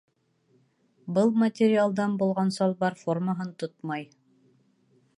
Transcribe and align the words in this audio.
Был 1.17 1.29
материалдан 1.43 2.17
булған 2.23 2.51
салбар 2.57 2.99
формаһын 3.05 3.55
тотмай 3.65 4.11